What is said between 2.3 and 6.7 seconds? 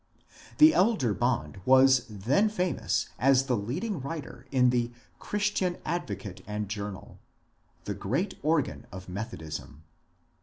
famous as the leading writer in the ^^ Christian Advocate and